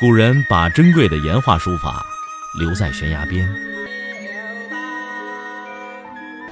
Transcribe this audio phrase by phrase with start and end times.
[0.00, 2.06] 古人把珍贵的岩画书法
[2.56, 3.52] 留在悬崖边，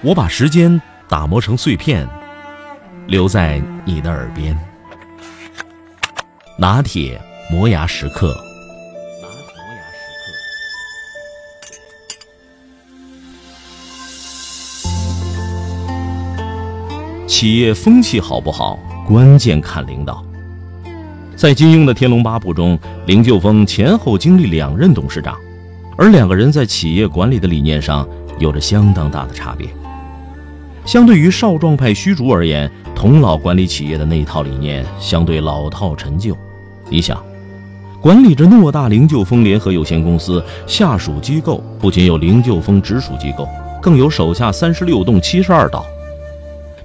[0.03, 2.09] 我把时间打磨成碎片，
[3.07, 4.59] 留在你的耳边。
[6.59, 8.37] 拿铁磨牙时刻。
[17.29, 18.77] 企业风气好不好，
[19.07, 20.26] 关键看领导。
[21.37, 25.37] 在金庸的《天龙八部》中，灵鹫峰前后经历两任董事长，
[25.95, 29.69] 而两个人在企业管理的理念上有着相当大的差别。
[30.87, 36.35] 相对于少壮派虚竹而言，童老管理企业的那一套理念相对老套陈旧。
[36.89, 37.23] 你想，
[38.01, 43.47] 管理着诺大灵鹫峰联合有限公司下属机构，不仅有灵鹫峰直属机构，
[43.83, 45.85] 更有手下三十六栋七十二岛。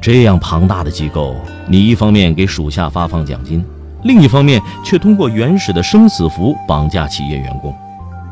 [0.01, 1.37] 这样庞大的机构，
[1.69, 3.63] 你一方面给属下发放奖金。
[4.03, 7.73] 另一方面，却通过原始的生死符绑架企业员工，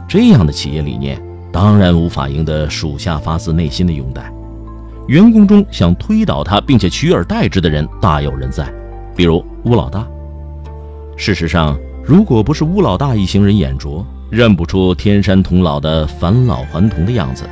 [0.08, 4.32] 这样的企业理念当然无法赢得属下发自内心的拥戴。
[5.08, 8.72] 员工中想推倒他并且取而代之的人大有人在，
[9.16, 10.06] 比如乌老大。
[11.18, 17.44] 事实上，如果不是乌老大一行人眼拙，认不出天山童姥的返老还童的样子，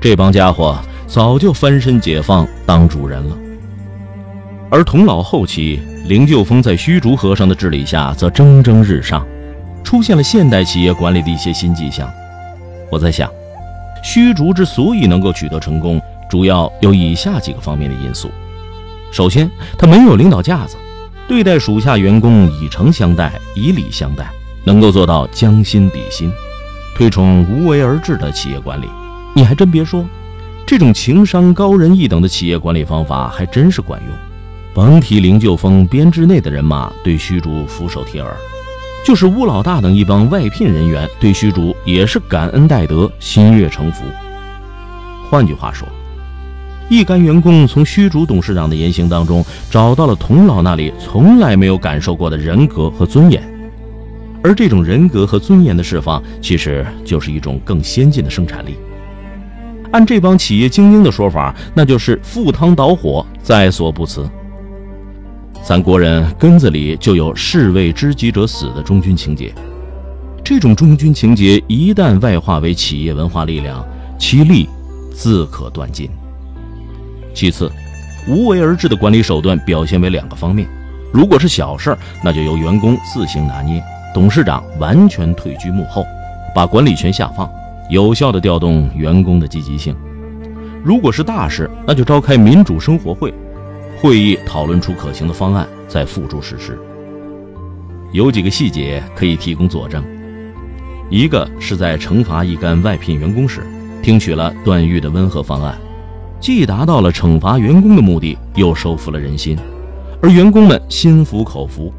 [0.00, 3.36] 这帮家伙早就翻身解放当主人了。
[4.70, 5.80] 而童姥后期。
[6.06, 9.24] 灵鹫峰在虚竹和尚的治理下，则蒸蒸日上，
[9.84, 12.10] 出现了现代企业管理的一些新迹象。
[12.90, 13.30] 我在想，
[14.02, 18.30] 虚竹之所以能够取得成功，主要有以下几个方面的因素：
[19.12, 19.48] 首先，
[19.78, 20.76] 他没有领导架子，
[21.28, 24.28] 对待属下员工以诚相待，以礼相待，
[24.64, 26.32] 能够做到将心比心，
[26.96, 28.88] 推崇无为而治的企业管理。
[29.34, 30.04] 你还真别说，
[30.66, 34.29] 这种情商高人一等的企业管理方法还真是管用。
[34.72, 38.36] 甭提灵鹫峰编制内的人马对虚竹俯首帖耳，
[39.04, 44.04] 就是乌老大等一帮外聘人员对虚竹也是感恩戴德、心悦诚服。
[45.28, 45.88] 换句话说，
[46.88, 53.42] 一干员工从虚竹董事长的言行当中找到了童老那里从来没有感受过的人格和尊严，
[54.40, 58.76] 而这种人格和尊严的释放，其实就是一种更先进的生产力。
[59.90, 64.30] 按这帮企业精英的说法，那就是赴汤蹈火，在所不辞。
[65.70, 69.54] 咱国人根子里就有士为知己者死的忠君情节，
[70.42, 73.86] 这种忠君情节一旦外化为企业文化力量，
[74.18, 74.68] 其利
[75.14, 76.10] 自可断尽。
[77.32, 77.70] 其次，
[78.26, 80.66] 无为而治的管理手段表现为两个方面：
[81.12, 83.80] 如果是小事儿，那就由员工自行拿捏，
[84.12, 86.04] 董事长完全退居幕后，
[86.52, 87.48] 把管理权下放，
[87.88, 89.94] 有效地调动员工的积极性；
[90.82, 93.32] 如果是大事，那就召开民主生活会。
[94.00, 96.78] 会议讨论出可行的方案，再付诸实施。
[98.12, 100.02] 有几个细节可以提供佐证：
[101.10, 103.60] 一个是在惩罚一干外聘员工时，
[104.02, 105.78] 听取了段誉的温和方案，
[106.40, 109.54] 既达到了惩罚员工的目的，又收服了人心，
[110.22, 111.92] 而员工们心服口服。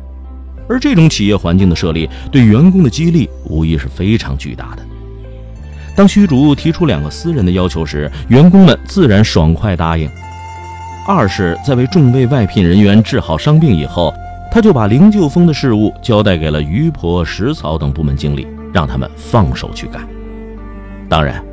[0.67, 4.84] 而这种企业环境的设立，对员工的激励无疑是非常巨大的。
[5.95, 10.09] 当虚竹提出两个私人的要求时，员工们自然爽快答应。
[11.13, 14.13] 二是，在为众位外聘人员治好伤病以后，
[14.49, 20.07] 他就把灵鹫峰的事务交代给了余婆、食草等部门经理，让他们放手去干。
[21.09, 21.44] 当然，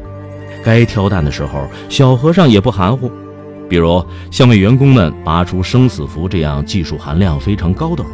[0.65, 3.11] 该挑担的时候，小和尚也不含糊，
[3.69, 8.11] 比如像为员工们拔出生死符这样技术含量非常高的活，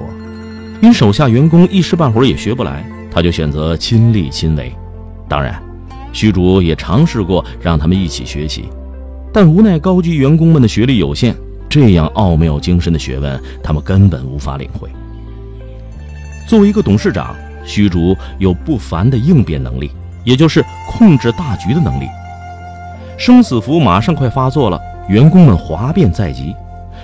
[0.80, 4.74] 因手下员工一时半会儿也学不来，他就选择亲力亲为。
[5.28, 5.62] 当然，
[6.10, 8.70] 虚竹也尝试过让他们一起学习。
[9.34, 11.34] 但无奈高级员工们的学历有限，
[11.68, 14.88] 这样奥妙精深的学问，他们根本无法领会。
[16.46, 17.34] 作为一个董事长，
[17.64, 19.90] 虚竹有不凡的应变能力，
[20.22, 22.06] 也就是控制大局的能力。
[23.18, 26.54] 生死符马上快发作了，员工们哗变在即，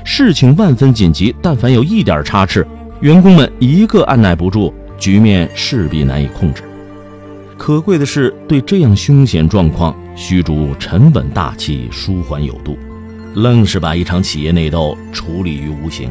[0.05, 2.65] 事情万分紧急，但凡有一点差池，
[3.01, 6.63] 员工们一个按耐不住，局面势必难以控制。
[7.60, 9.95] 可贵的是，对这样凶险状况。
[10.16, 12.78] 虚竹沉稳大气，舒缓有度，
[13.34, 16.09] 愣是把一场企业内斗处理于无形。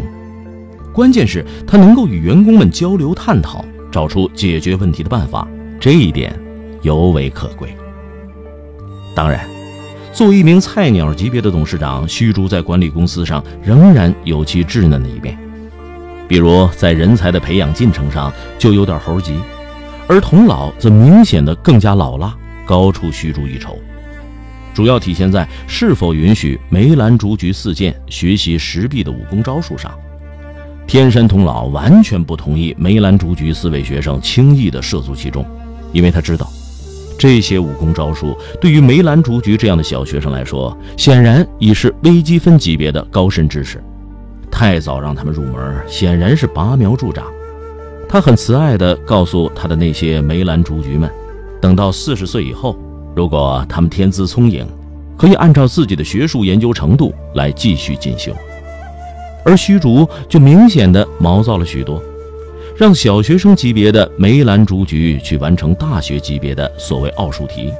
[0.93, 5.47] 关键是，他能够与员工们交流探讨，找出解决问题的办法，
[5.79, 6.39] 这一点
[6.83, 7.75] 尤为可贵。
[9.15, 9.43] 当然，
[10.13, 15.35] 作为一名菜鸟级别的董事长，虚竹在管理公司上仍然有其稚嫩的一面，
[16.27, 19.33] 比如在人才的培养进程上就有点猴急，
[20.09, 22.35] 而童老则明显的更加老辣，
[22.65, 23.77] 高出虚竹一筹。
[24.73, 29.91] 主要体现在是否允许梅兰竹菊四剑学习石壁的武功招数上。
[30.87, 35.45] 天山童姥完全不同意梅兰竹菊四位学生轻易的涉足其中，
[35.93, 36.51] 因为他知道，
[37.15, 43.79] 这些武功招数对于梅兰竹菊这样的小学生来说，显然已是微积分级别的高深知识。
[44.49, 47.27] 太早让他们入门，显然是拔苗助长。
[48.11, 51.07] 他很慈爱地告诉他的那些梅兰竹菊们，
[51.61, 52.75] 等到四十岁以后，
[53.15, 54.67] 如果他们天资聪颖，
[55.15, 58.33] 可以按照自己的学术研究程度来继续进修。
[59.45, 62.01] 而虚竹就明显的毛躁了许多，
[62.75, 67.71] 让小学生级别的梅兰竹菊去完成大学级别的所谓奥数题，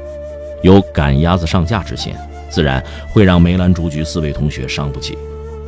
[0.62, 2.16] 有赶鸭子上架之嫌，
[2.52, 5.18] 自然会让梅兰竹菊四位同学伤不起。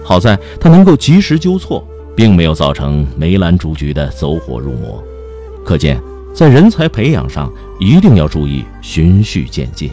[0.03, 1.83] 好在他能够及时纠错，
[2.15, 5.03] 并没有造成梅兰竹菊的走火入魔。
[5.63, 6.01] 可见，
[6.33, 9.91] 在人才培养上一定要注意循序渐进。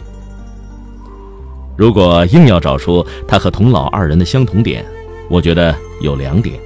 [1.75, 4.83] 如果硬要找出他和童老二人的相同点，
[5.29, 6.59] 我觉得有两点：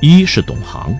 [0.00, 0.92] 一是懂行，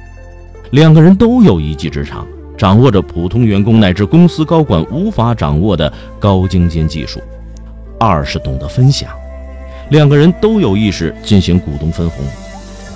[0.71, 2.27] 两个人都有一技之长，
[2.57, 7.19] 掌握着普通员工乃至公司高管无法掌握的高精尖技术；
[7.99, 9.11] 二是懂得分享。
[9.91, 12.25] 两个人都有意识进行股东分红，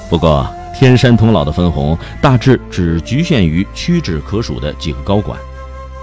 [0.08, 5.38] 不过天山童姥的分红大致只局限于屈指可数的几个高管，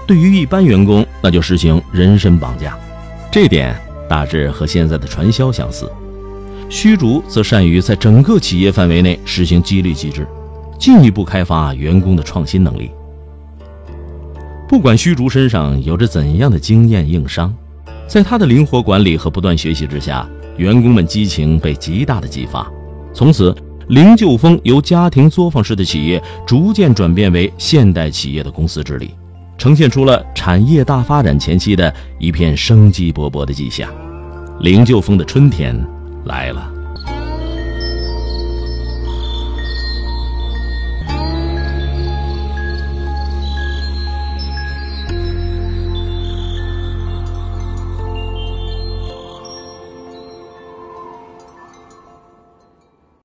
[0.06, 2.76] 对于一般员工那就实行人身绑架，
[3.30, 3.74] 这点
[4.08, 5.90] 大致和现在的传销相似。
[6.68, 10.26] 虚竹则善于在整个企业范围内实行激励机制，
[10.78, 12.90] 进一步开发员工的创新能力。
[14.68, 17.54] 不管虚竹身上有着怎样的经验硬伤，
[18.06, 20.28] 在他的灵活管理和不断学习之下。
[20.58, 22.68] 员工们激情被极大的激发，
[23.14, 23.54] 从此
[23.88, 29.14] 灵鹫峰由家庭作坊式的企业逐渐转变为现代企业的公司治理，
[29.56, 33.90] 呈现出了产业大发展前期的一片生机勃勃的迹象。
[34.60, 35.74] 灵鹫峰的春天
[36.26, 36.77] 来了。